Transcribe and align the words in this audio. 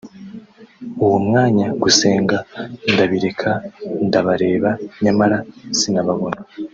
uwo 1.03 1.17
mwanya 1.27 1.67
gusenga 1.81 2.37
ndabireka 2.91 3.51
ndabareba 4.07 4.69
nyamara 5.03 5.37
sinababona 5.77 6.39